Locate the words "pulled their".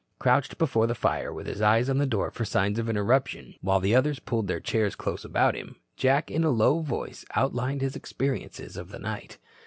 4.17-4.59